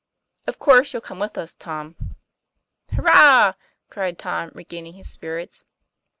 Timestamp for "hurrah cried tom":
2.91-4.49